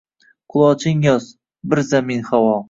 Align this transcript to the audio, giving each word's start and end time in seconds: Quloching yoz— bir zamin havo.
Quloching 0.53 1.03
yoz— 1.09 1.27
bir 1.75 1.83
zamin 1.91 2.27
havo. 2.33 2.51